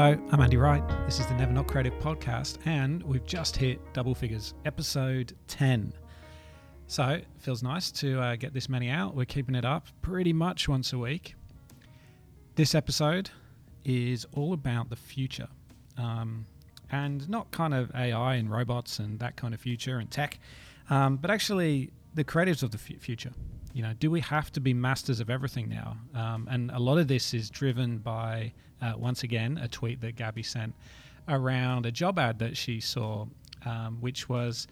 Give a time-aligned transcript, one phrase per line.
[0.00, 0.88] Hello, I'm Andy Wright.
[1.06, 5.92] This is the Never Not Creative podcast, and we've just hit double figures, episode 10.
[6.86, 9.16] So it feels nice to uh, get this many out.
[9.16, 11.34] We're keeping it up pretty much once a week.
[12.54, 13.30] This episode
[13.84, 15.48] is all about the future,
[15.96, 16.46] um,
[16.92, 20.38] and not kind of AI and robots and that kind of future and tech,
[20.90, 23.32] um, but actually the creatives of the f- future.
[23.72, 25.96] You know, do we have to be masters of everything now?
[26.14, 30.16] Um, and a lot of this is driven by, uh, once again, a tweet that
[30.16, 30.74] Gabby sent
[31.28, 33.26] around a job ad that she saw,
[33.64, 34.66] um, which was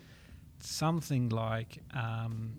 [0.61, 2.53] something like um,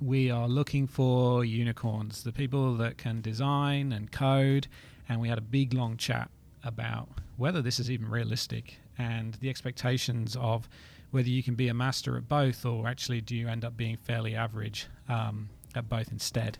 [0.00, 4.68] we are looking for unicorns, the people that can design and code.
[5.08, 6.30] And we had a big long chat
[6.64, 10.68] about whether this is even realistic and the expectations of
[11.10, 13.96] whether you can be a master at both or actually do you end up being
[13.96, 16.58] fairly average um, at both instead.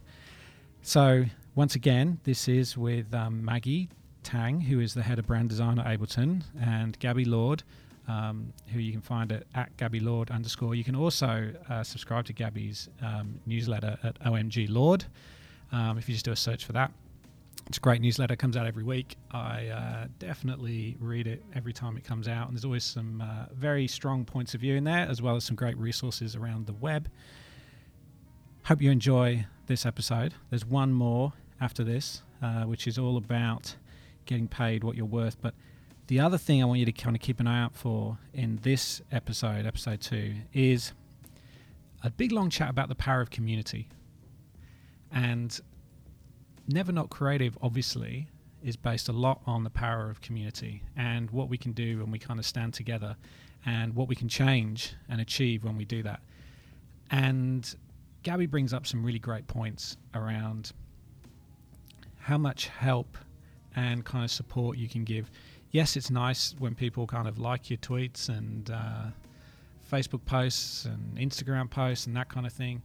[0.83, 1.25] So,
[1.55, 3.89] once again, this is with um, Maggie
[4.23, 7.63] Tang, who is the head of brand design at Ableton, and Gabby Lord,
[8.09, 10.75] um, who you can find at, at Gabby Lord underscore.
[10.75, 15.05] You can also uh, subscribe to Gabby's um, newsletter at OMG Lord
[15.73, 16.93] um, if you just do a search for that.
[17.69, 19.17] It's a great newsletter, comes out every week.
[19.31, 23.47] I uh, definitely read it every time it comes out, and there's always some uh,
[23.55, 26.73] very strong points of view in there, as well as some great resources around the
[26.73, 27.09] web.
[28.67, 30.35] Hope you enjoy this episode.
[30.49, 33.75] There's one more after this, uh, which is all about
[34.25, 35.37] getting paid what you're worth.
[35.43, 35.55] But
[36.07, 38.61] the other thing I want you to kind of keep an eye out for in
[38.63, 40.93] this episode, episode two, is
[42.05, 43.89] a big long chat about the power of community.
[45.11, 45.59] And
[46.69, 48.29] Never Not Creative, obviously,
[48.63, 52.13] is based a lot on the power of community and what we can do when
[52.13, 53.17] we kind of stand together
[53.67, 56.21] and what we can change and achieve when we do that.
[57.11, 57.75] And
[58.23, 60.73] Gabby brings up some really great points around
[62.19, 63.19] how much help
[63.75, 65.31] and kind of support you can give.
[65.71, 69.07] Yes, it's nice when people kind of like your tweets and uh,
[69.91, 72.83] Facebook posts and Instagram posts and that kind of thing,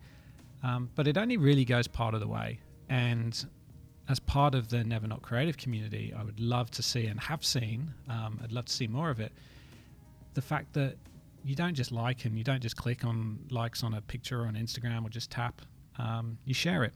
[0.63, 2.59] um, but it only really goes part of the way.
[2.89, 3.45] And
[4.09, 7.43] as part of the Never Not Creative community, I would love to see and have
[7.43, 9.33] seen, um, I'd love to see more of it.
[10.33, 10.95] The fact that
[11.47, 14.55] you don't just like and you don't just click on likes on a picture on
[14.55, 15.61] Instagram or just tap,
[15.97, 16.93] um, you share it.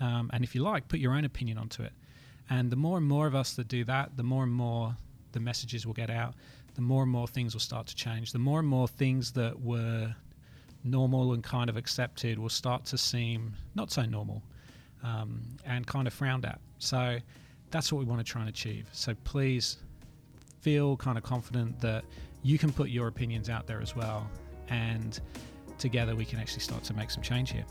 [0.00, 1.92] Um, and if you like, put your own opinion onto it.
[2.48, 4.96] And the more and more of us that do that, the more and more
[5.32, 6.34] the messages will get out,
[6.74, 9.60] the more and more things will start to change, the more and more things that
[9.60, 10.14] were
[10.82, 14.42] normal and kind of accepted will start to seem not so normal
[15.02, 16.58] um, and kind of frowned at.
[16.78, 17.18] So
[17.70, 18.88] that's what we want to try and achieve.
[18.92, 19.78] So please
[20.60, 22.04] feel kind of confident that
[22.42, 24.28] you can put your opinions out there as well.
[24.68, 25.18] And
[25.78, 27.64] together we can actually start to make some change here.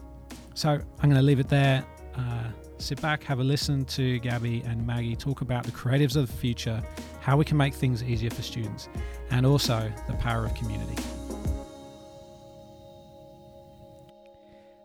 [0.53, 1.85] So I'm going to leave it there.
[2.16, 2.44] Uh,
[2.78, 6.34] sit back, have a listen to Gabby and Maggie talk about the creatives of the
[6.34, 6.81] future,
[7.22, 8.90] how we can make things easier for students,
[9.31, 11.02] and also the power of community.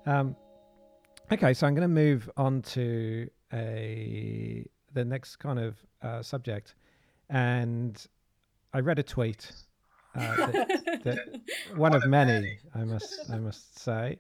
[0.06, 0.37] Um,
[1.33, 6.75] okay, so I'm going to move on to a the next kind of uh, subject,
[7.31, 8.06] and
[8.73, 9.50] I read a tweet
[10.15, 11.41] uh, that, that
[11.77, 14.19] one of many, I must, I must say,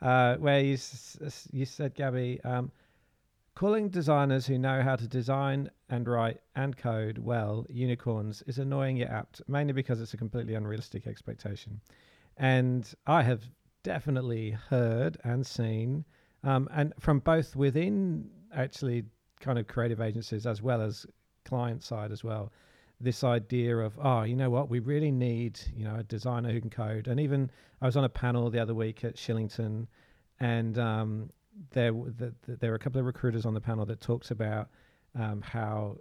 [0.00, 0.76] uh, where you
[1.52, 2.70] you said, Gabby, um,
[3.54, 8.96] calling designers who know how to design and write and code well unicorns is annoying
[8.96, 11.80] yet apt, mainly because it's a completely unrealistic expectation.
[12.36, 13.42] And I have
[13.82, 16.04] definitely heard and seen,
[16.44, 19.04] um, and from both within actually
[19.40, 21.06] kind of creative agencies as well as
[21.44, 22.52] client side as well
[23.02, 24.70] this idea of oh you know what?
[24.70, 27.08] We really need you know a designer who can code.
[27.08, 29.86] And even i was on a panel the other week at shillington
[30.38, 31.30] and um,
[31.70, 34.68] there the, the, there were a couple of recruiters on the panel that talks about
[35.18, 35.96] um, how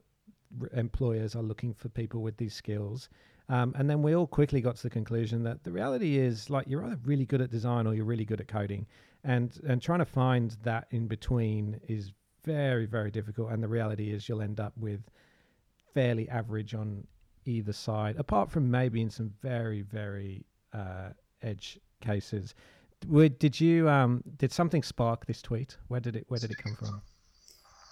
[0.61, 3.09] r- employers are looking for people with these skills.
[3.49, 6.67] Um, and then we all quickly got to the conclusion that the reality is like
[6.67, 8.85] you're either really good at design or you're really good at coding.
[9.23, 14.11] And and trying to find that in between is very very difficult and the reality
[14.11, 15.01] is you'll end up with
[15.93, 17.05] fairly average on
[17.45, 21.09] either side, apart from maybe in some very, very uh,
[21.41, 22.53] edge cases.
[23.07, 25.77] Were, did you um, did something spark this tweet?
[25.87, 27.01] Where did it Where did it come from?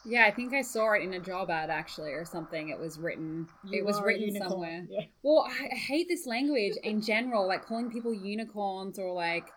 [0.06, 2.70] Yeah, I think I saw it in a job ad actually, or something.
[2.70, 3.48] It was written.
[3.66, 4.86] You it was written somewhere.
[4.90, 5.02] Yeah.
[5.24, 9.48] Well, I I hate this language in general, like calling people unicorns or like,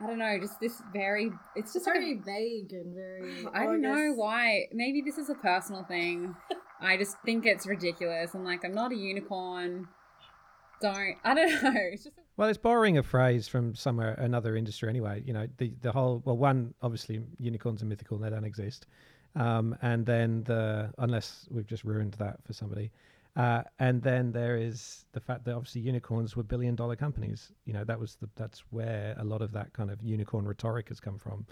[0.00, 1.26] I don't know, just this very.
[1.26, 3.46] It's It's just just like a- very vague and very.
[3.52, 4.66] I don't know why.
[4.72, 6.36] Maybe this is a personal thing.
[6.80, 8.34] I just think it's ridiculous.
[8.34, 9.88] I'm like, I'm not a unicorn.
[10.80, 11.16] Don't.
[11.24, 11.72] I don't know.
[11.92, 12.16] It's just.
[12.36, 15.22] Well, it's borrowing a phrase from somewhere another industry anyway.
[15.24, 18.86] You know, the the whole well, one obviously unicorns are mythical; they don't exist.
[19.36, 22.90] Um, and then the unless we've just ruined that for somebody,
[23.36, 27.50] Uh, and then there is the fact that obviously unicorns were billion dollar companies.
[27.64, 30.88] You know, that was the, that's where a lot of that kind of unicorn rhetoric
[30.88, 31.46] has come from.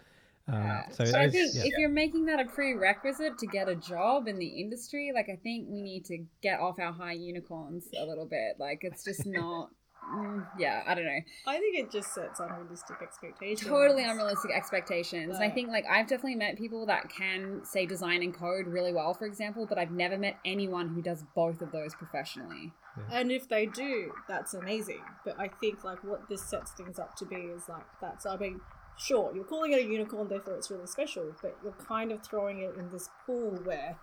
[0.49, 1.63] Um, so but I think yeah.
[1.65, 5.37] if you're making that a prerequisite to get a job in the industry, like I
[5.37, 8.57] think we need to get off our high unicorns a little bit.
[8.59, 9.71] Like it's just not.
[10.13, 11.21] Mm, yeah, I don't know.
[11.47, 13.71] I think it just sets unrealistic expectations.
[13.71, 15.37] Totally unrealistic expectations.
[15.39, 15.43] But...
[15.43, 19.15] I think like I've definitely met people that can say design and code really well,
[19.15, 22.73] for example, but I've never met anyone who does both of those professionally.
[22.99, 23.21] Yeah.
[23.21, 25.03] And if they do, that's amazing.
[25.25, 28.37] But I think like what this sets things up to be is like that's I
[28.37, 28.61] mean
[28.99, 32.61] sure, you're calling it a unicorn, therefore it's really special, but you're kind of throwing
[32.61, 33.99] it in this pool where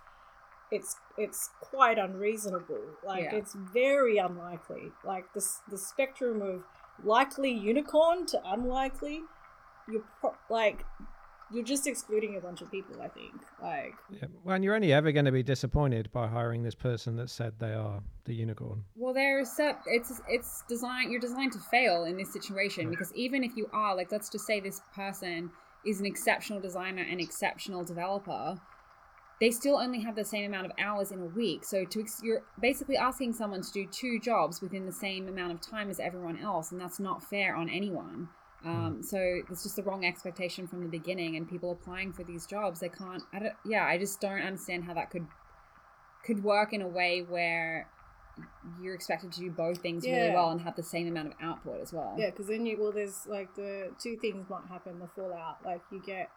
[0.70, 2.80] it's it's quite unreasonable.
[3.04, 3.34] Like yeah.
[3.34, 4.92] it's very unlikely.
[5.04, 6.62] Like the the spectrum of
[7.04, 9.22] likely unicorn to unlikely,
[9.88, 10.84] you're pro- like
[11.52, 12.96] you're just excluding a bunch of people.
[13.00, 13.34] I think.
[13.62, 14.28] Like, yeah.
[14.44, 17.54] well, and you're only ever going to be disappointed by hiring this person that said
[17.58, 18.84] they are the unicorn.
[18.96, 19.80] Well, there's set.
[19.86, 21.10] It's it's designed.
[21.10, 22.90] You're designed to fail in this situation yeah.
[22.90, 25.50] because even if you are like, let's just say this person
[25.84, 28.56] is an exceptional designer and exceptional developer.
[29.40, 31.64] They still only have the same amount of hours in a week.
[31.64, 35.62] So to you're basically asking someone to do two jobs within the same amount of
[35.62, 38.28] time as everyone else, and that's not fair on anyone.
[38.64, 39.04] Um, mm.
[39.04, 39.18] so
[39.50, 42.88] it's just the wrong expectation from the beginning, and people applying for these jobs, they
[42.88, 43.22] can't.
[43.32, 45.26] I don't, yeah, I just don't understand how that could
[46.24, 47.88] could work in a way where
[48.80, 50.16] you're expected to do both things yeah.
[50.16, 52.14] really well and have the same amount of output as well.
[52.18, 54.98] Yeah, because then you well, there's like the two things might happen.
[54.98, 56.30] The fallout, like you get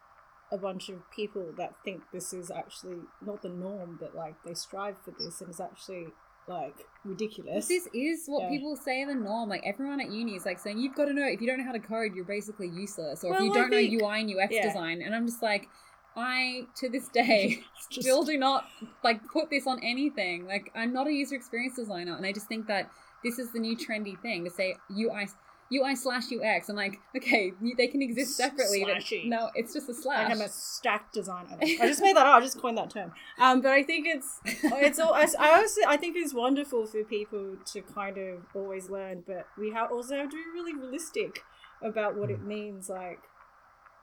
[0.52, 4.54] a bunch of people that think this is actually not the norm, but like they
[4.54, 6.08] strive for this, and it's actually
[6.48, 7.68] like ridiculous.
[7.68, 8.50] This is what yeah.
[8.50, 9.48] people say in the norm.
[9.48, 11.64] Like everyone at uni is like saying you've got to know if you don't know
[11.64, 14.30] how to code, you're basically useless, or well, if you don't think, know UI and
[14.30, 14.66] UX yeah.
[14.66, 15.02] design.
[15.02, 15.68] And I'm just like,
[16.16, 18.66] I to this day just, still do not
[19.02, 20.46] like put this on anything.
[20.46, 22.90] Like I'm not a user experience designer, and I just think that
[23.22, 25.26] this is the new trendy thing to say UI
[25.72, 26.68] UI slash UX.
[26.68, 28.84] I'm like, okay, they can exist separately.
[28.84, 30.30] But no, it's just a slash.
[30.30, 31.56] I'm a stack designer.
[31.60, 32.36] I just made that up.
[32.36, 33.12] I just coined that term.
[33.40, 35.14] Um, but I think it's it's all.
[35.14, 39.46] I, I also I think it's wonderful for people to kind of always learn, but
[39.58, 41.40] we have also have to be really realistic
[41.82, 42.88] about what it means.
[42.88, 43.20] Like,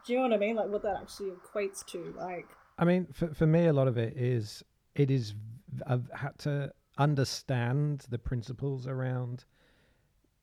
[0.05, 0.55] do you know what I mean?
[0.55, 2.13] Like what that actually equates to.
[2.17, 2.47] Like,
[2.77, 4.63] I mean, for for me, a lot of it is
[4.95, 5.35] it is
[5.85, 9.45] I've had to understand the principles around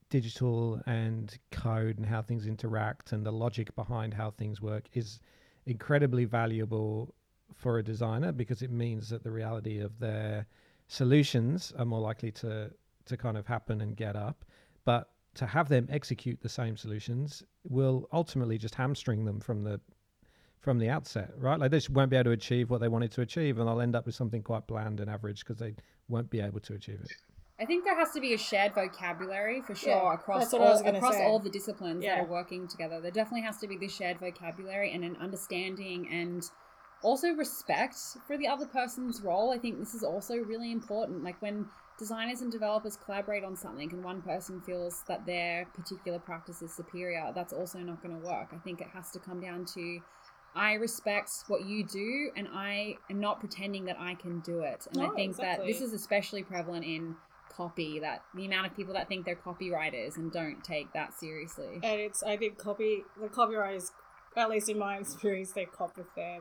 [0.09, 5.19] digital and code and how things interact and the logic behind how things work is
[5.65, 7.13] incredibly valuable
[7.53, 10.45] for a designer because it means that the reality of their
[10.87, 12.71] solutions are more likely to
[13.05, 14.45] to kind of happen and get up.
[14.85, 19.79] But to have them execute the same solutions will ultimately just hamstring them from the
[20.59, 21.59] from the outset right?
[21.59, 23.79] Like they just won't be able to achieve what they wanted to achieve and they'll
[23.81, 25.75] end up with something quite bland and average because they
[26.09, 27.11] won't be able to achieve it
[27.61, 31.15] I think there has to be a shared vocabulary for sure yeah, across all across
[31.15, 31.25] say.
[31.25, 32.15] all the disciplines yeah.
[32.15, 33.01] that are working together.
[33.01, 36.43] There definitely has to be this shared vocabulary and an understanding and
[37.01, 37.95] also respect
[38.25, 39.51] for the other person's role.
[39.51, 41.23] I think this is also really important.
[41.23, 41.65] Like when
[41.97, 46.73] designers and developers collaborate on something and one person feels that their particular practice is
[46.73, 48.49] superior, that's also not going to work.
[48.53, 49.99] I think it has to come down to
[50.55, 54.87] I respect what you do and I am not pretending that I can do it.
[54.87, 55.67] And no, I think exactly.
[55.67, 57.15] that this is especially prevalent in
[57.59, 61.79] copy that the amount of people that think they're copywriters and don't take that seriously.
[61.83, 63.91] And it's I think copy the copywriters,
[64.37, 66.39] at least in my experience, they cop fair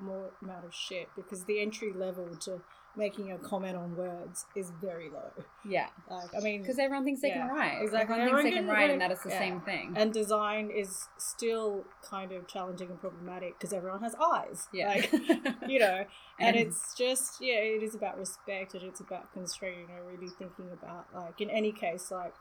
[0.00, 2.60] more amount of shit because the entry level to
[2.96, 5.30] making a comment on words is very low.
[5.64, 5.86] Yeah.
[6.10, 7.82] Like, I mean, because everyone thinks they yeah, can write.
[7.82, 8.00] Exactly.
[8.00, 9.38] Everyone, everyone thinks they can write, and that is the yeah.
[9.38, 9.94] same thing.
[9.96, 14.68] And design is still kind of challenging and problematic because everyone has eyes.
[14.72, 14.88] Yeah.
[14.88, 15.12] Like,
[15.68, 16.04] you know,
[16.38, 20.02] and, and it's just, yeah, it is about respect and it's about constraint, you know,
[20.02, 22.34] really thinking about, like, in any case, like,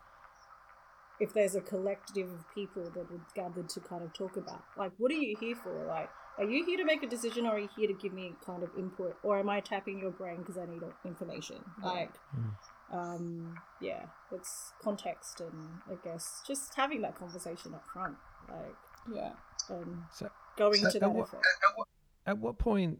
[1.19, 4.93] if there's a collective of people that are gathered to kind of talk about, like,
[4.97, 5.85] what are you here for?
[5.85, 8.33] Like, are you here to make a decision or are you here to give me
[8.45, 12.51] kind of input or am i tapping your brain because i need information like mm.
[12.97, 18.15] um yeah it's context and i guess just having that conversation up front
[18.49, 18.75] like
[19.13, 19.31] yeah
[19.69, 21.41] and so, going so to that what, effort.
[21.67, 21.87] At what,
[22.25, 22.99] at what point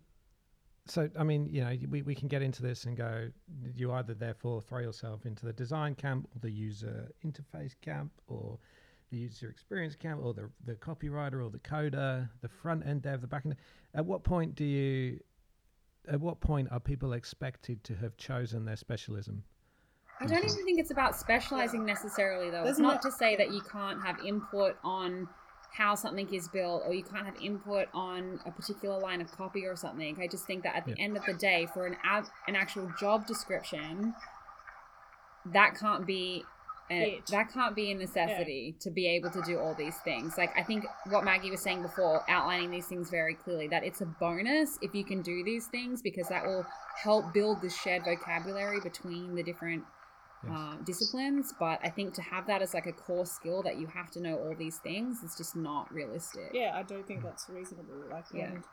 [0.86, 3.30] so i mean you know we, we can get into this and go
[3.76, 8.60] you either therefore throw yourself into the design camp or the user interface camp or
[9.10, 13.22] the user experience camp or the the copywriter or the coder, the front end dev,
[13.22, 13.56] the back end.
[13.94, 15.20] At what point do you?
[16.08, 19.44] At what point are people expected to have chosen their specialism?
[20.22, 22.64] I don't even think it's about specializing necessarily, though.
[22.66, 25.30] it's not to say that you can't have input on
[25.72, 29.66] how something is built or you can't have input on a particular line of copy
[29.66, 30.18] or something.
[30.20, 31.04] I just think that at the yeah.
[31.04, 31.96] end of the day, for an
[32.48, 34.14] an actual job description,
[35.46, 36.44] that can't be
[36.90, 38.82] and that can't be a necessity yeah.
[38.82, 40.38] to be able to do all these things.
[40.38, 44.02] Like I think what Maggie was saying before, outlining these things very clearly, that it's
[44.02, 46.66] a bonus if you can do these things because that will
[47.02, 49.84] help build the shared vocabulary between the different
[50.44, 50.54] yes.
[50.56, 51.54] uh, disciplines.
[51.60, 54.22] But I think to have that as like a core skill that you have to
[54.22, 56.52] know all these things is just not realistic.
[56.54, 58.04] Yeah, I don't think that's reasonable.
[58.12, 58.46] Like, yeah.
[58.46, 58.64] and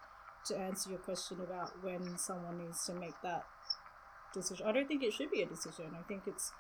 [0.47, 3.45] to answer your question about when someone needs to make that
[4.33, 5.87] decision, I don't think it should be a decision.
[5.99, 6.53] I think it's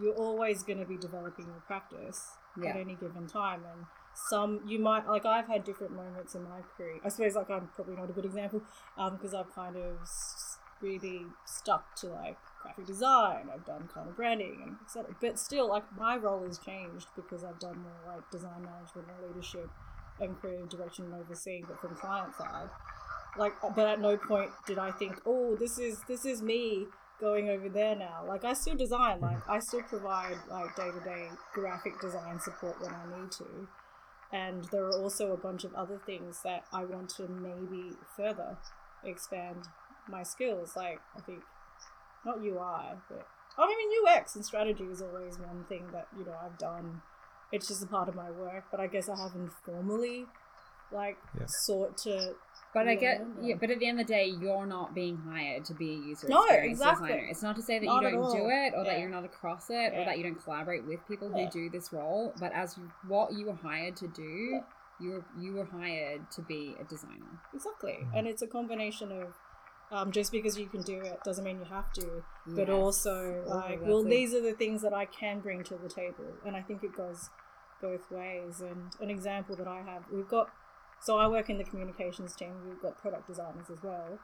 [0.00, 2.70] you're always going to be developing your practice yeah.
[2.70, 6.60] at any given time and some you might like i've had different moments in my
[6.76, 8.62] career i suppose like i'm probably not a good example
[8.98, 9.96] um because i've kind of
[10.80, 15.68] really stuck to like graphic design i've done kind of branding and etc but still
[15.68, 19.70] like my role has changed because i've done more like design management and leadership
[20.20, 22.68] and creative direction and overseeing but from client side
[23.38, 26.86] like but at no point did i think oh this is this is me
[27.22, 28.24] going over there now.
[28.26, 32.80] Like I still design, like I still provide like day to day graphic design support
[32.82, 33.68] when I need to.
[34.32, 38.58] And there are also a bunch of other things that I want to maybe further
[39.04, 39.68] expand
[40.08, 40.74] my skills.
[40.74, 41.42] Like I think
[42.26, 43.26] not UI, but
[43.56, 47.02] oh, I mean UX and strategy is always one thing that, you know, I've done.
[47.52, 50.24] It's just a part of my work, but I guess I haven't formally
[50.92, 51.46] like yeah.
[51.46, 52.34] sought to
[52.74, 55.66] but I get, yeah, but at the end of the day, you're not being hired
[55.66, 57.08] to be a user no, experience exactly.
[57.08, 57.28] designer.
[57.28, 58.84] It's not to say that not you don't do it, or yeah.
[58.84, 60.00] that you're not across it, yeah.
[60.00, 62.32] or that you don't collaborate with people who do this role.
[62.40, 64.60] But as what you were hired to do,
[64.98, 67.40] you were you were hired to be a designer.
[67.54, 68.16] Exactly, mm-hmm.
[68.16, 69.34] and it's a combination of
[69.90, 72.70] um, just because you can do it doesn't mean you have to, but yes.
[72.70, 76.24] also like, oh, well, these are the things that I can bring to the table,
[76.46, 77.28] and I think it goes
[77.82, 78.62] both ways.
[78.62, 80.48] And an example that I have, we've got
[81.02, 82.52] so I work in the communications team.
[82.66, 84.18] We've got product designers as well.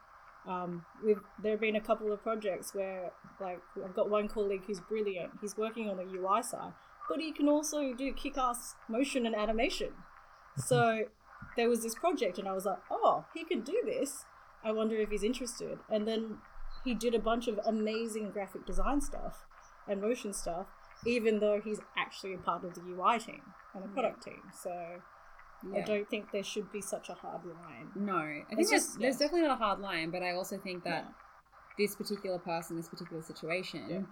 [0.47, 4.63] Um, we've there have been a couple of projects where like I've got one colleague
[4.67, 5.33] who's brilliant.
[5.41, 6.73] He's working on the UI side,
[7.09, 9.89] but he can also do kick-ass motion and animation.
[9.89, 10.63] Mm-hmm.
[10.63, 11.05] So
[11.57, 14.25] there was this project, and I was like, oh, he could do this.
[14.65, 15.79] I wonder if he's interested.
[15.91, 16.39] And then
[16.85, 19.45] he did a bunch of amazing graphic design stuff
[19.89, 20.67] and motion stuff,
[21.05, 23.43] even though he's actually a part of the UI team
[23.75, 24.43] and the product team.
[24.63, 25.01] So
[25.73, 25.81] yeah.
[25.81, 27.91] I don't think there should be such a hard line.
[27.95, 30.85] No, I think there's, just, there's definitely not a hard line, but I also think
[30.85, 31.13] that yeah.
[31.79, 34.07] this particular person, this particular situation,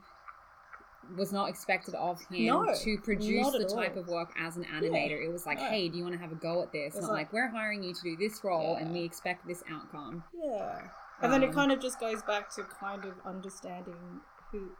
[1.16, 4.02] was not expected of him no, to produce the type all.
[4.02, 5.24] of work as an animator.
[5.24, 6.94] It was like, hey, do you want to have a go at this?
[6.94, 10.24] Not like, like, we're hiring you to do this role, and we expect this outcome.
[10.34, 10.80] Yeah,
[11.22, 14.70] and um, then it um, kind of just goes back to kind of understanding who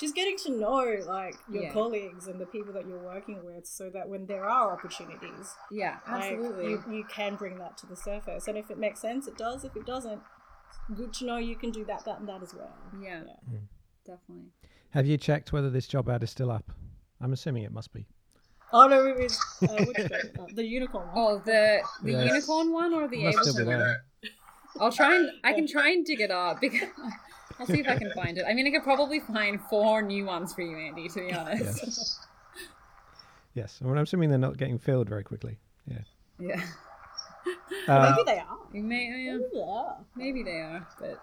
[0.00, 1.72] just getting to know like your yeah.
[1.72, 5.98] colleagues and the people that you're working with so that when there are opportunities yeah
[6.06, 9.26] absolutely like, you, you can bring that to the surface and if it makes sense
[9.26, 10.20] it does if it doesn't
[10.94, 13.56] good to know you can do that that and that as well yeah, yeah.
[13.56, 13.66] Mm.
[14.04, 14.50] definitely
[14.90, 16.72] have you checked whether this job ad is still up
[17.20, 18.06] i'm assuming it must be
[18.76, 21.14] Oh no, it was uh, which uh, the unicorn one.
[21.16, 22.26] Oh, the the yes.
[22.26, 23.96] unicorn one or the Ableton one?
[24.80, 26.88] I'll try and I can try and dig it up because
[27.64, 28.44] I'll see if I can find it.
[28.46, 31.08] I mean, I could probably find four new ones for you, Andy.
[31.08, 32.20] To be honest.
[33.54, 33.78] Yes.
[33.78, 33.80] yes.
[33.80, 35.58] Well, I'm assuming they're not getting filled very quickly.
[35.86, 35.98] Yeah.
[36.38, 36.62] Yeah.
[37.86, 38.58] Uh, maybe they are.
[38.72, 39.36] May, yeah.
[39.36, 39.96] Maybe they are.
[40.16, 41.22] Maybe they are, but.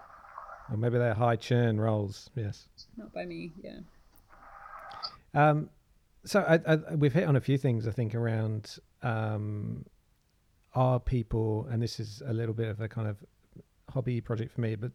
[0.70, 2.30] Or maybe they're high churn roles.
[2.36, 2.68] Yes.
[2.96, 3.50] Not by me.
[3.60, 3.80] Yeah.
[5.34, 5.68] Um,
[6.24, 9.84] so I, I, we've hit on a few things I think around um,
[10.76, 13.16] are people, and this is a little bit of a kind of
[13.90, 14.92] hobby project for me, but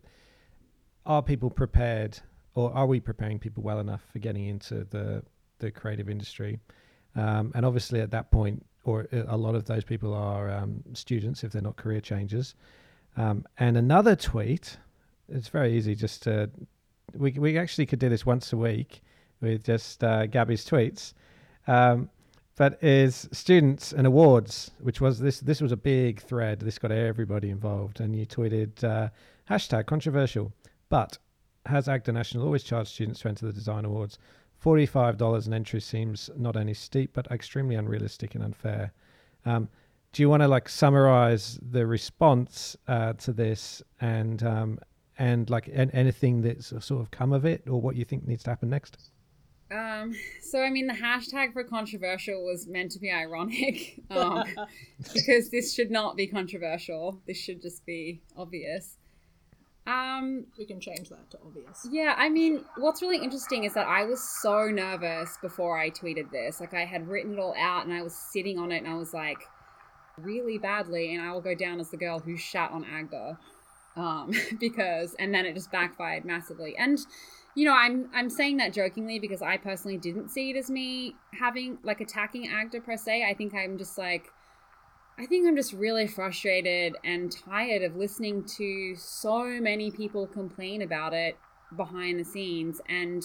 [1.08, 2.20] are people prepared
[2.54, 5.24] or are we preparing people well enough for getting into the
[5.60, 6.60] the creative industry?
[7.16, 11.44] Um, and obviously, at that point, or a lot of those people are um, students
[11.44, 12.56] if they're not career changers.
[13.18, 14.78] Um, and another tweet,
[15.28, 16.50] it's very easy just to,
[17.14, 19.02] we, we actually could do this once a week
[19.42, 21.14] with just uh, Gabby's tweets.
[21.68, 22.10] Um,
[22.56, 26.60] but is students and awards, which was this, this was a big thread.
[26.60, 28.00] This got everybody involved.
[28.00, 29.10] And you tweeted uh,
[29.50, 30.54] hashtag controversial.
[30.90, 31.18] But
[31.66, 34.18] has AGDA National always charged students to enter the design awards?
[34.64, 38.92] $45 an entry seems not only steep, but extremely unrealistic and unfair.
[39.46, 39.70] Um,
[40.14, 44.80] do you want to like summarize the response uh, to this and um,
[45.20, 48.44] and like an- anything that's sort of come of it or what you think needs
[48.44, 48.98] to happen next?
[49.70, 54.44] Um, so I mean, the hashtag for controversial was meant to be ironic, um,
[55.14, 57.22] because this should not be controversial.
[57.28, 58.98] This should just be obvious.
[59.88, 61.88] Um, we can change that to obvious.
[61.90, 66.30] Yeah, I mean, what's really interesting is that I was so nervous before I tweeted
[66.30, 66.60] this.
[66.60, 68.96] Like, I had written it all out and I was sitting on it and I
[68.96, 69.38] was like,
[70.18, 73.38] really badly, and I will go down as the girl who shat on Agda.
[73.96, 76.76] Um, because, and then it just backfired massively.
[76.78, 77.00] And,
[77.56, 81.16] you know, I'm I'm saying that jokingly because I personally didn't see it as me
[81.40, 83.26] having like attacking Agda per se.
[83.28, 84.28] I think I'm just like
[85.20, 90.84] I think I'm just really frustrated and tired of listening to so many people complain
[90.84, 91.38] about it
[91.76, 92.80] behind the scenes.
[92.88, 93.24] And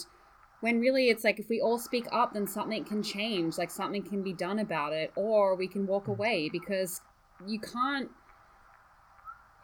[0.62, 4.02] when really it's like if we all speak up then something can change like something
[4.02, 6.12] can be done about it or we can walk hmm.
[6.12, 7.02] away because
[7.46, 8.08] you can't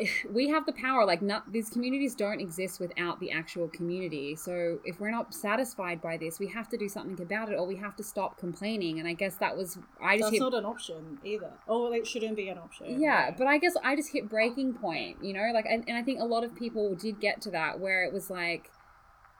[0.32, 4.36] we have the power like not these communities don't exist without the actual community.
[4.36, 7.66] So if we're not satisfied by this we have to do something about it or
[7.66, 8.98] we have to stop complaining.
[8.98, 11.52] And i guess that was i just that's hit, not an option either.
[11.66, 13.00] Or it shouldn't be an option.
[13.00, 15.50] Yeah but i guess i just hit breaking point you know?
[15.52, 18.12] Like and, and i think a lot of people did get to that where it
[18.12, 18.70] was like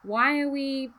[0.03, 0.91] why are we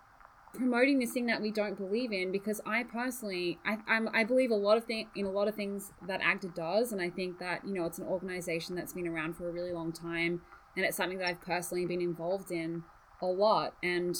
[0.54, 4.52] promoting this thing that we don't believe in because I personally I I'm, I believe
[4.52, 7.40] a lot of thing in a lot of things that AGDA does and I think
[7.40, 10.42] that you know it's an organization that's been around for a really long time
[10.76, 12.84] and it's something that I've personally been involved in
[13.22, 14.16] a lot and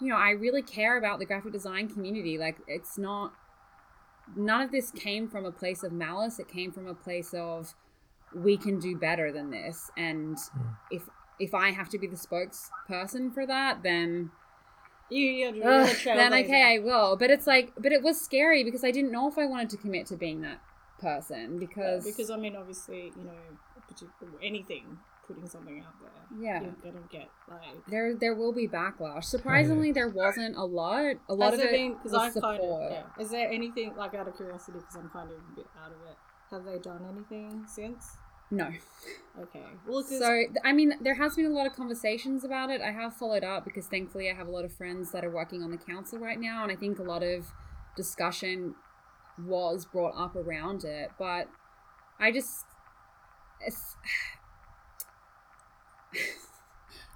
[0.00, 3.32] you know I really care about the graphic design community like it's not
[4.36, 7.74] none of this came from a place of malice it came from a place of
[8.34, 10.76] we can do better than this and mm.
[10.90, 11.02] if
[11.38, 14.30] if I have to be the spokesperson for that then
[15.10, 17.16] you, you Ugh, then okay, I will.
[17.16, 19.76] But it's like, but it was scary because I didn't know if I wanted to
[19.76, 20.60] commit to being that
[21.00, 23.32] person because yeah, because I mean, obviously, you know,
[24.42, 28.14] anything putting something out there, yeah, you're gonna get like there.
[28.14, 29.24] There will be backlash.
[29.24, 31.16] Surprisingly, there wasn't a lot.
[31.28, 33.02] A lot Has of it because I kind of yeah.
[33.18, 34.78] Is there anything like out of curiosity?
[34.78, 36.16] Because I'm kind of a bit out of it.
[36.50, 38.16] Have they done anything since?
[38.50, 38.70] No.
[39.40, 39.64] Okay.
[39.86, 42.80] Well, so I mean, there has been a lot of conversations about it.
[42.80, 45.62] I have followed up because thankfully I have a lot of friends that are working
[45.62, 47.52] on the council right now, and I think a lot of
[47.96, 48.74] discussion
[49.38, 51.10] was brought up around it.
[51.18, 51.48] But
[52.18, 52.64] I just,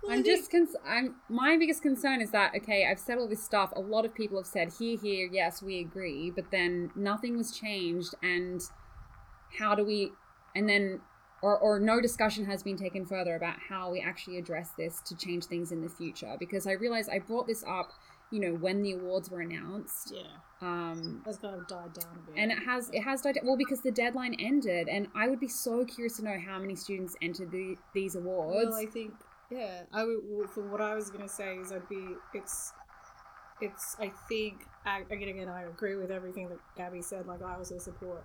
[0.08, 3.72] I'm just cons- I'm my biggest concern is that okay, I've said all this stuff.
[3.74, 7.56] A lot of people have said here, here, yes, we agree, but then nothing was
[7.56, 8.60] changed, and
[9.58, 10.12] how do we?
[10.54, 11.00] And then
[11.42, 15.16] or, or no discussion has been taken further about how we actually address this to
[15.16, 16.36] change things in the future.
[16.38, 17.92] Because i realized i brought this up
[18.30, 20.12] you know when the awards were announced.
[20.14, 20.22] Yeah.
[20.60, 22.40] Um has kind of died down a bit.
[22.40, 25.48] and it has it has died well because the deadline ended and i would be
[25.48, 28.70] so curious to know how many students entered the, these awards.
[28.70, 29.12] Well i think
[29.50, 32.72] yeah i would well, for what i was gonna say is i'd be it's
[33.60, 34.66] it's i think
[35.10, 38.24] again again i agree with everything that gabby said like i also support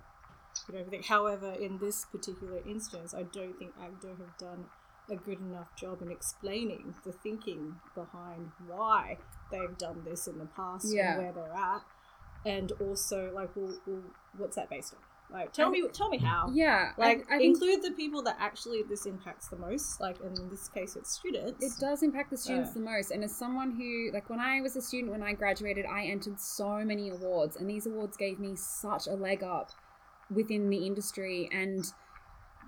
[0.68, 1.02] and everything.
[1.02, 4.66] However, in this particular instance, I don't think AGDA have done
[5.10, 9.18] a good enough job in explaining the thinking behind why
[9.50, 11.14] they've done this in the past yeah.
[11.14, 11.82] and where they're at,
[12.46, 14.02] and also like, well, well
[14.36, 15.00] what's that based on?
[15.32, 16.50] Like, tell me, tell me how.
[16.52, 20.00] Yeah, like I, I include the people that actually this impacts the most.
[20.00, 21.64] Like in this case, it's students.
[21.64, 23.12] It does impact the students uh, the most.
[23.12, 26.40] And as someone who, like, when I was a student when I graduated, I entered
[26.40, 29.70] so many awards, and these awards gave me such a leg up
[30.30, 31.92] within the industry and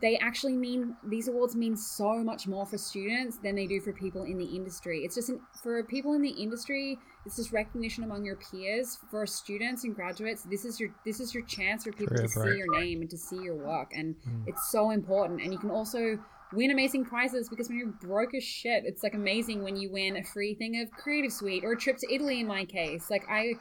[0.02, 3.92] they actually mean these awards mean so much more for students than they do for
[3.92, 5.02] people in the industry.
[5.04, 8.98] It's just an, for people in the industry, it's just recognition among your peers.
[9.12, 12.56] For students and graduates, this is your this is your chance for people to see
[12.56, 14.42] your name and to see your work, and mm.
[14.48, 15.40] it's so important.
[15.40, 16.18] And you can also
[16.52, 20.16] win amazing prizes because when you're broke as shit, it's like amazing when you win
[20.16, 22.40] a free thing of Creative Suite or a trip to Italy.
[22.40, 23.54] In my case, like I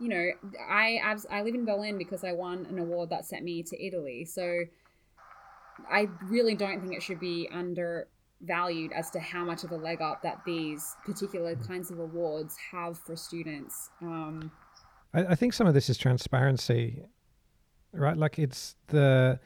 [0.00, 0.30] you know,
[0.68, 4.24] I I live in Berlin because I won an award that sent me to Italy.
[4.24, 4.64] So
[5.90, 10.00] I really don't think it should be undervalued as to how much of a leg
[10.00, 13.90] up that these particular kinds of awards have for students.
[14.00, 14.50] Um,
[15.12, 17.02] I, I think some of this is transparency,
[17.92, 18.16] right?
[18.16, 19.38] Like it's the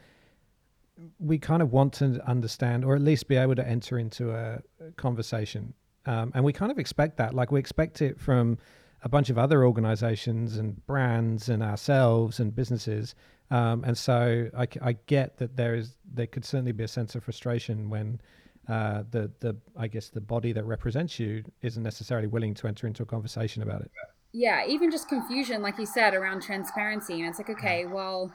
[1.19, 4.61] we kind of want to understand or at least be able to enter into a
[4.97, 5.73] conversation
[6.05, 8.57] um, and we kind of expect that like we expect it from
[9.03, 13.15] a bunch of other organizations and brands and ourselves and businesses.
[13.51, 17.15] Um, and so I, I, get that there is there could certainly be a sense
[17.15, 18.21] of frustration when
[18.67, 22.85] uh, the the I guess the body that represents you isn't necessarily willing to enter
[22.85, 23.91] into a conversation about it.
[24.31, 28.31] Yeah, even just confusion, like you said, around transparency, and it's like, okay, well,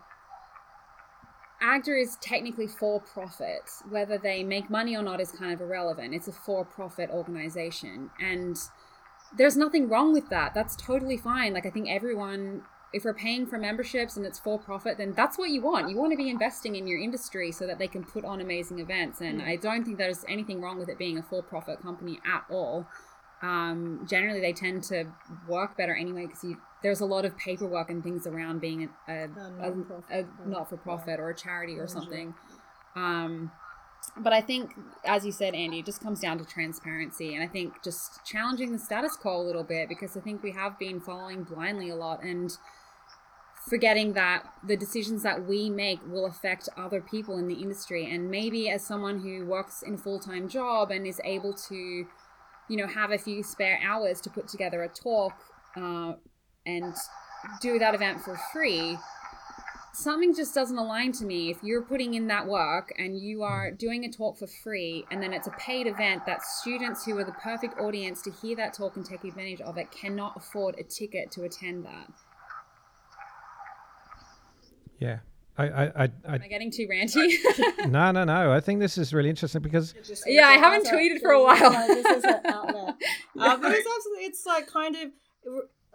[1.63, 3.63] AGDA is technically for profit.
[3.89, 6.13] Whether they make money or not is kind of irrelevant.
[6.13, 8.57] It's a for profit organization, and
[9.37, 10.55] there's nothing wrong with that.
[10.55, 11.53] That's totally fine.
[11.53, 12.63] Like I think everyone
[12.95, 15.91] if we're paying for memberships and it's for profit, then that's what you want.
[15.91, 18.79] You want to be investing in your industry so that they can put on amazing
[18.79, 19.21] events.
[19.21, 19.49] And mm.
[19.49, 22.87] I don't think there's anything wrong with it being a for profit company at all.
[23.43, 25.07] Um, generally, they tend to
[25.49, 26.45] work better anyway because
[26.85, 29.29] there's a lot of paperwork and things around being a, a,
[29.61, 32.33] a, a not for profit or a charity or something.
[32.95, 33.51] Um,
[34.17, 34.75] but I think,
[35.05, 38.73] as you said, Andy, it just comes down to transparency, and I think just challenging
[38.73, 41.97] the status quo a little bit because I think we have been following blindly a
[41.97, 42.57] lot and
[43.69, 48.09] forgetting that the decisions that we make will affect other people in the industry.
[48.13, 51.75] And maybe as someone who works in a full time job and is able to,
[51.75, 55.33] you know, have a few spare hours to put together a talk
[55.77, 56.13] uh,
[56.67, 56.95] and
[57.61, 58.97] do that event for free
[59.95, 63.71] something just doesn't align to me if you're putting in that work and you are
[63.71, 67.25] doing a talk for free and then it's a paid event that students who are
[67.25, 70.83] the perfect audience to hear that talk and take advantage of it cannot afford a
[70.83, 72.11] ticket to attend that
[74.99, 75.19] yeah
[75.57, 77.37] I, I, I, Am I getting too ranty?
[77.89, 78.53] no, no, no.
[78.53, 79.95] I think this is really interesting because
[80.27, 81.71] yeah, I haven't tweeted for a while.
[81.87, 82.95] this is an outlet.
[83.39, 85.11] Uh, but it's absolutely, it's like kind of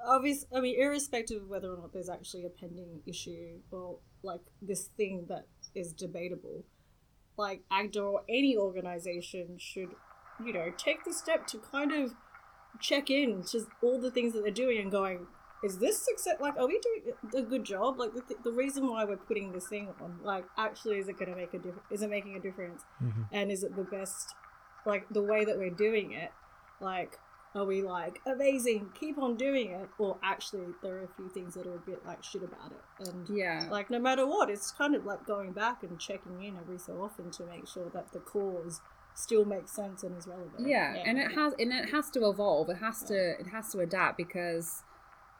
[0.05, 4.41] obviously, I mean, irrespective of whether or not there's actually a pending issue or like
[4.61, 6.65] this thing that is debatable,
[7.37, 9.89] like AGDA or any organization should,
[10.43, 12.13] you know, take the step to kind of
[12.79, 15.27] check in to all the things that they're doing and going,
[15.63, 16.35] is this success?
[16.39, 17.99] Like, are we doing a good job?
[17.99, 21.17] Like, the, th- the reason why we're putting this thing on, like, actually, is it
[21.17, 21.85] going to make a difference?
[21.91, 22.83] Is it making a difference?
[23.03, 23.23] Mm-hmm.
[23.33, 24.33] And is it the best?
[24.85, 26.31] Like, the way that we're doing it,
[26.79, 27.17] like,
[27.55, 28.89] are we like amazing?
[28.99, 29.89] Keep on doing it.
[29.97, 33.09] Or actually there are a few things that are a bit like shit about it.
[33.09, 33.67] And yeah.
[33.71, 37.01] like no matter what it's kind of like going back and checking in every so
[37.01, 38.81] often to make sure that the cause
[39.15, 40.67] still makes sense and is relevant.
[40.67, 41.03] Yeah, yeah.
[41.05, 42.69] and it has and it has to evolve.
[42.69, 44.83] It has to it has to adapt because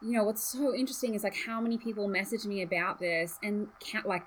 [0.01, 3.67] you know what's so interesting is like how many people message me about this and
[3.79, 4.25] can't like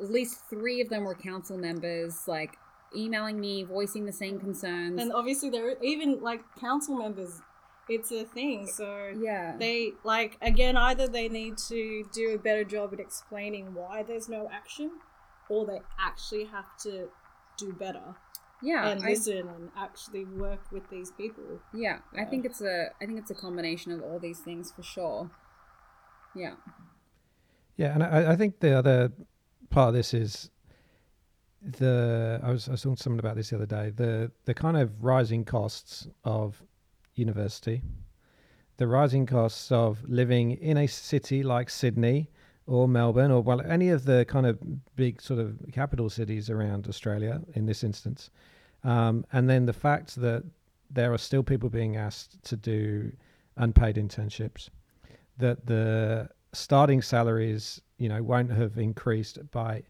[0.00, 2.56] at least three of them were council members like
[2.96, 5.00] emailing me, voicing the same concerns.
[5.00, 7.40] And obviously, there are even like council members.
[7.88, 8.66] It's a thing.
[8.66, 13.74] So yeah, they like again either they need to do a better job at explaining
[13.74, 14.90] why there's no action,
[15.48, 17.08] or they actually have to
[17.58, 18.14] do better.
[18.62, 21.60] Yeah, and listen I, and actually work with these people.
[21.74, 24.70] Yeah, yeah, I think it's a I think it's a combination of all these things
[24.70, 25.30] for sure.
[26.34, 26.54] Yeah.
[27.76, 29.12] Yeah, and I, I think the other
[29.70, 30.50] part of this is
[31.64, 33.90] the I was I was talking to someone about this the other day.
[33.90, 36.62] The the kind of rising costs of
[37.14, 37.82] university,
[38.78, 42.30] the rising costs of living in a city like Sydney
[42.66, 44.58] or Melbourne or well any of the kind of
[44.96, 48.30] big sort of capital cities around Australia in this instance,
[48.84, 50.44] um, and then the fact that
[50.90, 53.12] there are still people being asked to do
[53.56, 54.68] unpaid internships,
[55.38, 59.82] that the starting salaries you know won't have increased by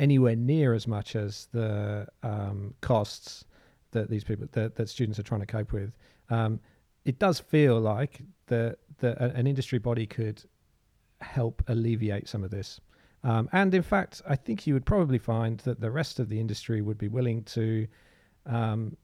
[0.00, 3.44] anywhere near as much as the um, costs
[3.92, 5.92] that these people that, that students are trying to cope with.
[6.30, 6.58] Um,
[7.04, 10.42] it does feel like the an industry body could
[11.20, 12.80] help alleviate some of this.
[13.22, 16.40] Um, and in fact, I think you would probably find that the rest of the
[16.40, 17.86] industry would be willing to
[18.46, 18.96] um,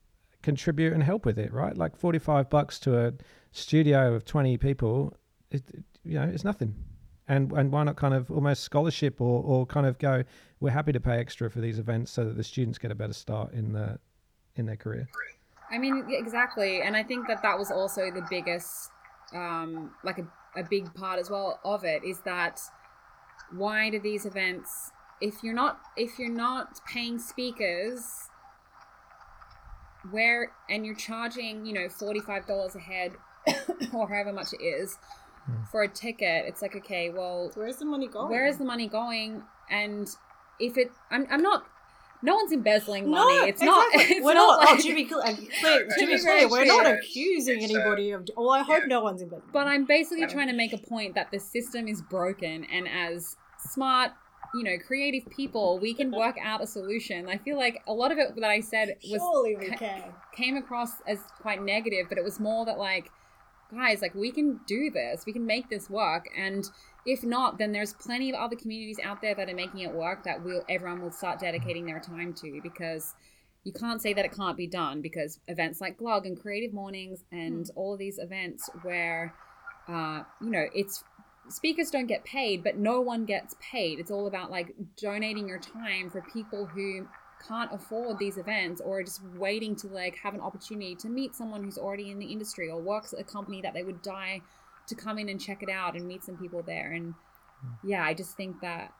[0.42, 1.76] contribute and help with it, right?
[1.76, 3.12] Like 45 bucks to a
[3.52, 5.14] studio of 20 people,
[5.50, 5.62] it,
[6.02, 6.74] you know, it's nothing
[7.28, 10.22] and and why not kind of almost scholarship or or kind of go
[10.60, 13.12] we're happy to pay extra for these events so that the students get a better
[13.12, 13.98] start in the
[14.56, 15.08] in their career
[15.70, 18.90] i mean exactly and i think that that was also the biggest
[19.32, 22.60] um like a, a big part as well of it is that
[23.52, 28.28] why do these events if you're not if you're not paying speakers
[30.10, 33.12] where and you're charging you know $45 a head
[33.92, 34.98] or however much it is.
[35.70, 38.30] For a ticket, it's like, okay, well, where's the money going?
[38.30, 39.42] Where is the money going?
[39.70, 40.08] And
[40.58, 41.64] if it, I'm, I'm not.
[42.22, 43.38] No one's embezzling money.
[43.38, 43.68] No, it's exactly.
[43.68, 44.10] not.
[44.10, 44.60] It's we're not.
[44.60, 45.22] not oh, like, oh, to be clear,
[45.60, 48.26] clear, to be clear we're not accusing anybody of.
[48.36, 48.86] Oh, I hope yeah.
[48.86, 49.50] no one's embezzling.
[49.52, 53.36] But I'm basically trying to make a point that the system is broken, and as
[53.58, 54.12] smart,
[54.54, 57.28] you know, creative people, we can work out a solution.
[57.28, 60.02] I feel like a lot of it that I said was Surely we can.
[60.34, 63.10] came across as quite negative, but it was more that like
[63.70, 66.26] guys, like we can do this, we can make this work.
[66.36, 66.68] And
[67.04, 70.24] if not, then there's plenty of other communities out there that are making it work
[70.24, 73.14] that will everyone will start dedicating their time to because
[73.64, 77.24] you can't say that it can't be done because events like Glug and Creative Mornings
[77.32, 77.70] and mm.
[77.74, 79.34] all of these events where
[79.88, 81.02] uh, you know it's
[81.48, 83.98] speakers don't get paid, but no one gets paid.
[83.98, 87.06] It's all about like donating your time for people who
[87.46, 91.62] can't afford these events or just waiting to like have an opportunity to meet someone
[91.62, 94.40] who's already in the industry or works at a company that they would die
[94.88, 97.14] to come in and check it out and meet some people there and
[97.60, 97.88] hmm.
[97.88, 98.92] yeah i just think that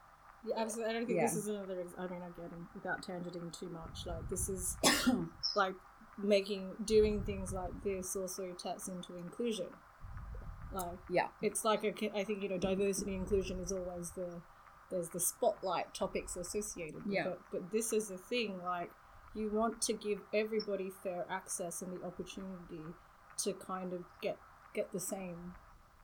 [0.45, 0.89] yeah, absolutely.
[0.91, 1.25] I don't think yeah.
[1.25, 1.83] this is another.
[1.97, 4.05] I mean, I'm getting without tangenting too much.
[4.05, 4.77] Like this is
[5.55, 5.73] like
[6.17, 9.67] making doing things like this also taps into inclusion.
[10.71, 14.41] Like yeah, it's like a, I think you know diversity inclusion is always the
[14.89, 17.27] there's the spotlight topics associated with yeah.
[17.27, 17.39] it.
[17.51, 18.89] But this is a thing like
[19.35, 22.83] you want to give everybody fair access and the opportunity
[23.39, 24.37] to kind of get
[24.73, 25.53] get the same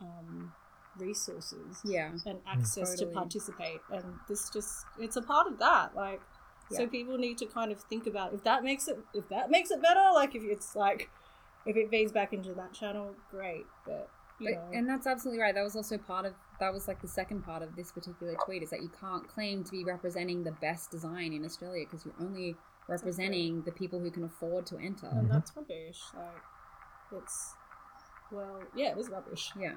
[0.02, 0.52] um,
[0.98, 3.12] resources yeah and access totally.
[3.12, 6.22] to participate and this just it's a part of that like
[6.72, 6.78] yeah.
[6.78, 9.72] so people need to kind of think about if that makes it if that makes
[9.72, 11.10] it better like if it's like
[11.66, 15.54] if it feeds back into that channel great but you but, and that's absolutely right.
[15.54, 18.64] That was also part of that was like the second part of this particular tweet
[18.64, 22.16] is that you can't claim to be representing the best design in Australia because you're
[22.20, 22.56] only
[22.88, 25.08] representing the people who can afford to enter.
[25.08, 25.34] And mm-hmm.
[25.34, 26.00] that's rubbish.
[26.16, 27.54] Like it's
[28.32, 29.52] well, yeah, it is rubbish.
[29.60, 29.74] Yeah.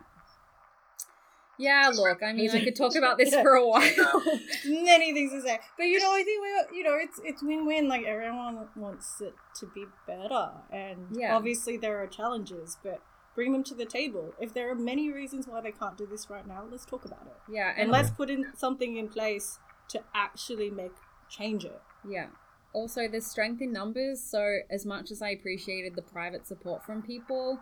[1.59, 3.43] Yeah, look, I mean, I could talk about this yeah.
[3.43, 3.81] for a while.
[4.67, 7.67] Many things to say, but you know, I think we, you know, it's it's win
[7.67, 7.89] win.
[7.89, 11.35] Like everyone wants it to be better, and yeah.
[11.35, 13.01] obviously there are challenges, but
[13.37, 14.35] bring them to the table.
[14.41, 17.27] If there are many reasons why they can't do this right now, let's talk about
[17.27, 17.53] it.
[17.53, 20.93] Yeah, and, and let's put in something in place to actually make
[21.29, 21.81] change it.
[22.09, 22.29] Yeah.
[22.73, 24.21] Also, there's strength in numbers.
[24.21, 27.61] So, as much as I appreciated the private support from people,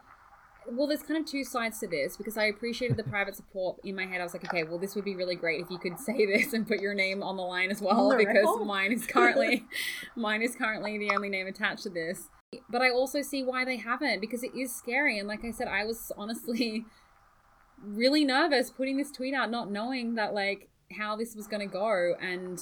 [0.70, 3.96] well, there's kind of two sides to this because I appreciated the private support in
[3.96, 4.20] my head.
[4.20, 6.52] I was like, okay, well, this would be really great if you could say this
[6.52, 8.64] and put your name on the line as well because record?
[8.64, 9.64] mine is currently
[10.16, 12.30] mine is currently the only name attached to this.
[12.68, 15.18] But I also see why they haven't because it is scary.
[15.18, 16.84] And like I said, I was honestly
[17.82, 21.72] really nervous putting this tweet out, not knowing that like how this was going to
[21.72, 22.14] go.
[22.20, 22.60] And,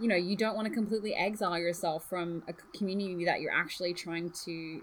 [0.00, 3.94] you know, you don't want to completely exile yourself from a community that you're actually
[3.94, 4.82] trying to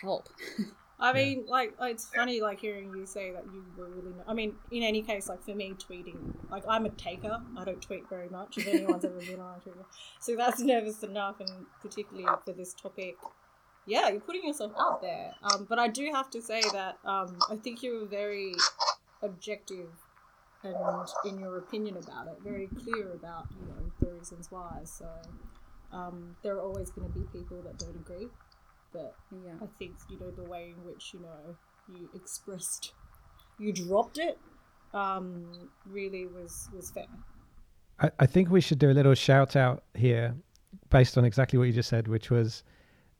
[0.00, 0.28] help.
[0.98, 1.50] I mean, yeah.
[1.50, 4.14] like, it's funny, like, hearing you say that you were really.
[4.26, 7.38] I mean, in any case, like, for me, tweeting, like, I'm a taker.
[7.56, 9.84] I don't tweet very much, if anyone's ever been on Twitter.
[10.20, 13.16] So that's nervous enough, and particularly for this topic,
[13.86, 15.32] yeah, you're putting yourself out there.
[15.42, 18.52] Um, but I do have to say that um, I think you were very
[19.22, 19.88] objective
[20.62, 24.80] and in your opinion about it, very clear about you know the reasons why.
[24.84, 25.08] So
[25.92, 28.28] um, there are always going to be people that don't agree,
[28.92, 31.56] but yeah, I think you know the way in which you know
[31.88, 32.92] you expressed,
[33.58, 34.38] you dropped it,
[34.94, 37.06] um, really was was fair.
[38.00, 40.34] I, I think we should do a little shout out here,
[40.90, 42.64] based on exactly what you just said, which was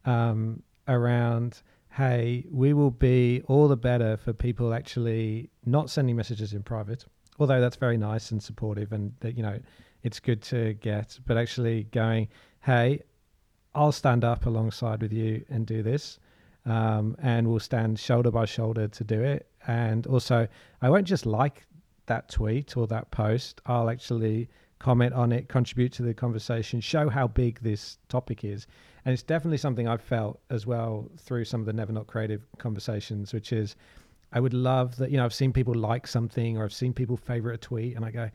[0.07, 1.63] um, around
[1.97, 7.07] hey, we will be all the better for people actually not sending messages in private,
[7.39, 9.59] although that's very nice and supportive and that, you know,
[10.03, 12.29] it's good to get, but actually going,
[12.61, 13.01] hey,
[13.75, 16.19] I'll stand up alongside with you and do this.
[16.67, 19.49] Um, and we'll stand shoulder by shoulder to do it.
[19.67, 20.47] And also,
[20.83, 21.65] I won't just like
[22.07, 27.09] that tweet or that post, I'll actually comment on it, contribute to the conversation, show
[27.09, 28.67] how big this topic is.
[29.05, 32.45] And it's definitely something I've felt as well through some of the Never Not Creative
[32.59, 33.77] conversations, which is
[34.33, 37.17] I would love that, you know, I've seen people like something or I've seen people
[37.17, 38.31] favorite a tweet and I go,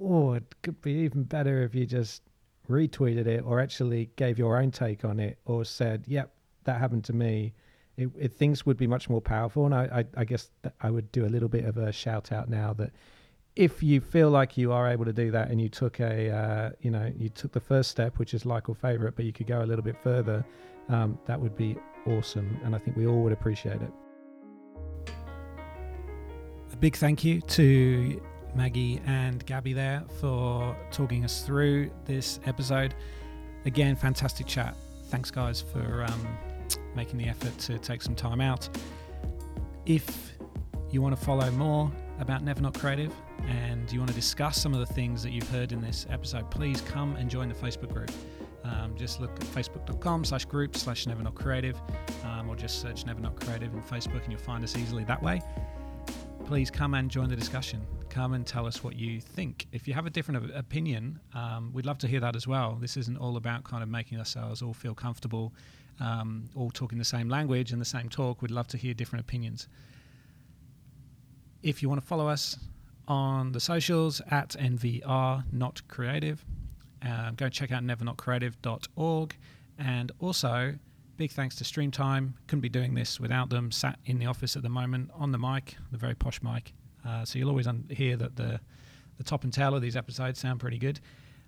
[0.00, 2.22] oh, it could be even better if you just
[2.68, 6.32] retweeted it or actually gave your own take on it or said, yep,
[6.64, 7.54] that happened to me.
[7.96, 9.64] It, it things would be much more powerful.
[9.66, 9.84] And I,
[10.16, 12.92] I, I guess I would do a little bit of a shout out now that
[13.58, 16.70] if you feel like you are able to do that and you took a uh,
[16.80, 19.48] you know you took the first step which is like or favorite but you could
[19.48, 20.46] go a little bit further
[20.88, 23.92] um, that would be awesome and i think we all would appreciate it.
[26.72, 28.22] A big thank you to
[28.54, 32.94] maggie and gabby there for talking us through this episode.
[33.66, 34.76] Again fantastic chat.
[35.06, 36.38] Thanks guys for um,
[36.94, 38.68] making the effort to take some time out.
[39.84, 40.34] If
[40.92, 43.12] you want to follow more about Never Not Creative
[43.46, 46.50] and you want to discuss some of the things that you've heard in this episode,
[46.50, 48.10] please come and join the Facebook group.
[48.64, 51.80] Um, just look at facebook.com slash group slash never not creative
[52.24, 55.22] um, or just search never not creative in facebook and you'll find us easily that
[55.22, 55.40] way.
[56.44, 57.86] Please come and join the discussion.
[58.08, 59.66] Come and tell us what you think.
[59.72, 62.76] If you have a different opinion um, we'd love to hear that as well.
[62.80, 65.54] This isn't all about kind of making ourselves all feel comfortable
[66.00, 68.42] um, all talking the same language and the same talk.
[68.42, 69.68] We'd love to hear different opinions
[71.62, 72.56] if you want to follow us
[73.06, 76.44] on the socials at NVR Not Creative,
[77.06, 79.36] uh, go check out nevernotcreative.org.
[79.78, 80.74] And also,
[81.16, 82.32] big thanks to Streamtime.
[82.46, 83.70] Couldn't be doing this without them.
[83.70, 86.72] Sat in the office at the moment on the mic, the very posh mic.
[87.06, 88.60] Uh, so you'll always un- hear that the
[89.18, 91.00] the top and tail of these episodes sound pretty good.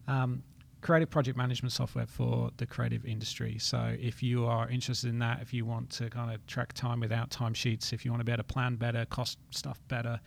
[0.08, 0.42] Um,
[0.80, 3.58] creative project management software for the creative industry.
[3.58, 7.00] So if you are interested in that, if you want to kind of track time
[7.00, 10.20] without timesheets, if you want to be able to plan better, cost stuff better,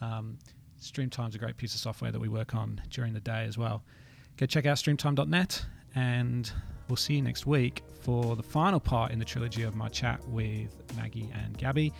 [0.00, 0.38] um,
[0.80, 3.82] Streamtime's a great piece of software that we work on during the day as well.
[4.36, 5.64] Go check out streamtime.net
[5.94, 6.52] and
[6.88, 10.22] we'll see you next week for the final part in the trilogy of my chat
[10.28, 11.92] with Maggie and Gabby.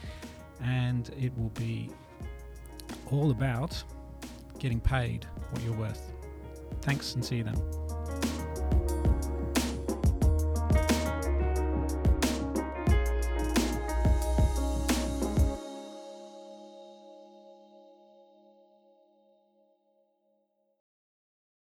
[0.62, 1.90] And it will be
[3.10, 3.82] all about
[4.58, 6.12] getting paid what you're worth.
[6.82, 7.83] Thanks and see you then.